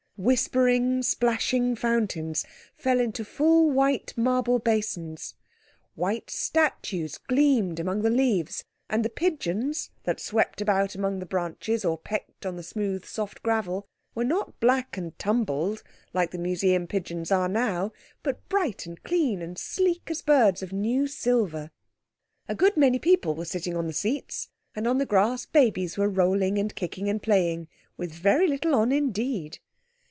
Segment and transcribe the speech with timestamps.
[0.17, 5.33] Whispering, splashing fountains fell into full white marble basins,
[5.95, 11.83] white statues gleamed among the leaves, and the pigeons that swept about among the branches
[11.83, 15.81] or pecked on the smooth, soft gravel were not black and tumbled
[16.13, 17.91] like the Museum pigeons are now,
[18.21, 21.71] but bright and clean and sleek as birds of new silver.
[22.47, 26.07] A good many people were sitting on the seats, and on the grass babies were
[26.07, 29.57] rolling and kicking and playing—with very little on indeed.